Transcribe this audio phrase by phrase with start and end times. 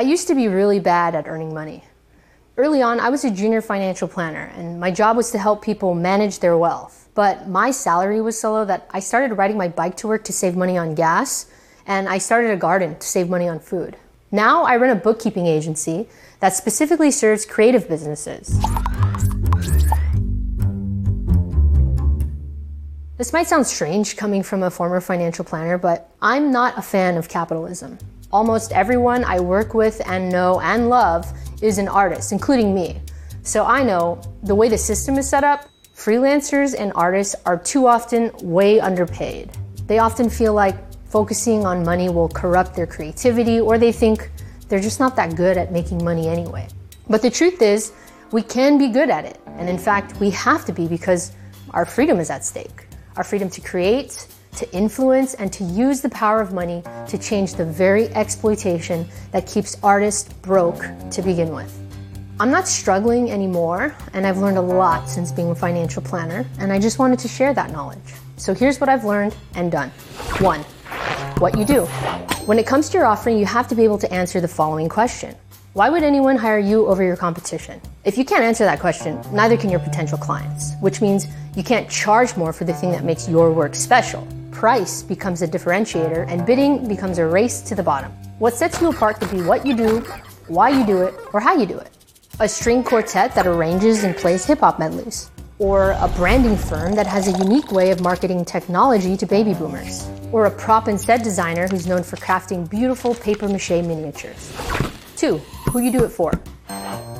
[0.00, 1.84] I used to be really bad at earning money.
[2.56, 5.92] Early on, I was a junior financial planner, and my job was to help people
[5.92, 7.10] manage their wealth.
[7.14, 10.32] But my salary was so low that I started riding my bike to work to
[10.32, 11.50] save money on gas,
[11.86, 13.98] and I started a garden to save money on food.
[14.32, 16.08] Now I run a bookkeeping agency
[16.38, 18.58] that specifically serves creative businesses.
[23.18, 27.18] This might sound strange coming from a former financial planner, but I'm not a fan
[27.18, 27.98] of capitalism.
[28.32, 31.26] Almost everyone I work with and know and love
[31.62, 33.00] is an artist, including me.
[33.42, 37.88] So I know the way the system is set up, freelancers and artists are too
[37.88, 39.50] often way underpaid.
[39.86, 40.76] They often feel like
[41.06, 44.30] focusing on money will corrupt their creativity, or they think
[44.68, 46.68] they're just not that good at making money anyway.
[47.08, 47.92] But the truth is,
[48.30, 49.40] we can be good at it.
[49.58, 51.32] And in fact, we have to be because
[51.70, 52.86] our freedom is at stake.
[53.16, 54.28] Our freedom to create,
[54.60, 59.46] to influence and to use the power of money to change the very exploitation that
[59.46, 61.76] keeps artists broke to begin with.
[62.38, 66.72] I'm not struggling anymore, and I've learned a lot since being a financial planner, and
[66.72, 67.98] I just wanted to share that knowledge.
[68.36, 69.88] So here's what I've learned and done.
[70.40, 70.60] One,
[71.38, 71.86] what you do.
[72.44, 74.88] When it comes to your offering, you have to be able to answer the following
[74.88, 75.34] question
[75.72, 77.80] why would anyone hire you over your competition?
[78.04, 81.88] If you can't answer that question, neither can your potential clients, which means you can't
[81.88, 86.44] charge more for the thing that makes your work special price becomes a differentiator and
[86.44, 88.12] bidding becomes a race to the bottom.
[88.38, 90.00] What sets you apart could be what you do,
[90.48, 91.90] why you do it, or how you do it.
[92.40, 95.30] A string quartet that arranges and plays hip hop medleys.
[95.58, 100.08] Or a branding firm that has a unique way of marketing technology to baby boomers.
[100.32, 104.56] Or a prop and set designer who's known for crafting beautiful paper mache miniatures.
[105.16, 105.36] Two,
[105.70, 106.32] who you do it for.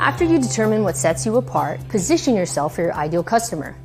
[0.00, 3.76] After you determine what sets you apart, position yourself for your ideal customer.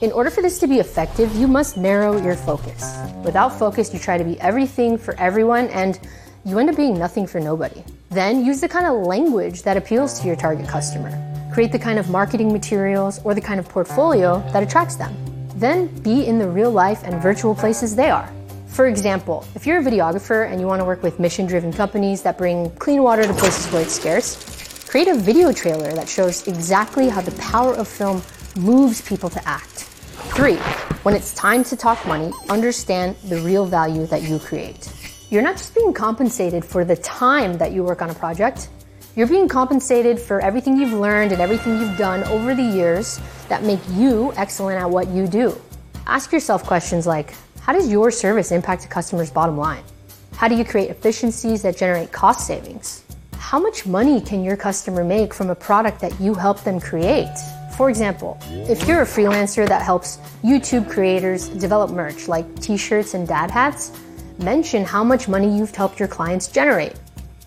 [0.00, 2.96] In order for this to be effective, you must narrow your focus.
[3.22, 6.00] Without focus, you try to be everything for everyone and
[6.46, 7.84] you end up being nothing for nobody.
[8.08, 11.12] Then use the kind of language that appeals to your target customer.
[11.52, 15.14] Create the kind of marketing materials or the kind of portfolio that attracts them.
[15.56, 18.32] Then be in the real life and virtual places they are.
[18.68, 22.22] For example, if you're a videographer and you want to work with mission driven companies
[22.22, 26.48] that bring clean water to places where it's scarce, create a video trailer that shows
[26.48, 28.22] exactly how the power of film
[28.56, 29.89] moves people to act.
[30.32, 30.56] Three,
[31.02, 34.90] when it's time to talk money, understand the real value that you create.
[35.28, 38.68] You're not just being compensated for the time that you work on a project,
[39.16, 43.64] you're being compensated for everything you've learned and everything you've done over the years that
[43.64, 45.60] make you excellent at what you do.
[46.06, 49.82] Ask yourself questions like How does your service impact a customer's bottom line?
[50.36, 53.04] How do you create efficiencies that generate cost savings?
[53.50, 57.36] How much money can your customer make from a product that you help them create?
[57.76, 63.14] For example, if you're a freelancer that helps YouTube creators develop merch like t shirts
[63.14, 63.90] and dad hats,
[64.38, 66.94] mention how much money you've helped your clients generate.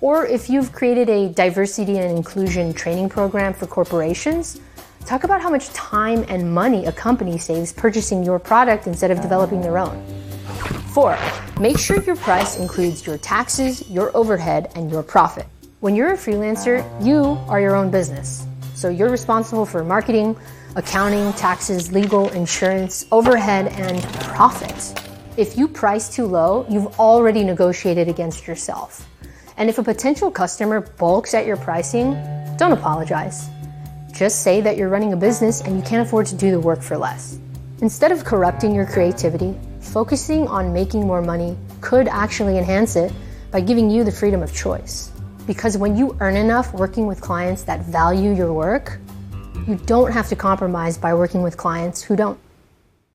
[0.00, 4.60] Or if you've created a diversity and inclusion training program for corporations,
[5.04, 9.20] talk about how much time and money a company saves purchasing your product instead of
[9.20, 10.04] developing their own.
[10.92, 11.16] Four,
[11.60, 15.46] make sure your price includes your taxes, your overhead, and your profit.
[15.82, 18.46] When you're a freelancer, you are your own business.
[18.76, 20.36] So you're responsible for marketing,
[20.76, 24.00] accounting, taxes, legal, insurance, overhead, and
[24.30, 24.94] profit.
[25.36, 29.08] If you price too low, you've already negotiated against yourself.
[29.56, 32.12] And if a potential customer bulks at your pricing,
[32.58, 33.48] don't apologize.
[34.12, 36.80] Just say that you're running a business and you can't afford to do the work
[36.80, 37.40] for less.
[37.80, 43.12] Instead of corrupting your creativity, focusing on making more money could actually enhance it
[43.50, 45.11] by giving you the freedom of choice.
[45.46, 48.98] Because when you earn enough working with clients that value your work,
[49.66, 52.38] you don't have to compromise by working with clients who don't.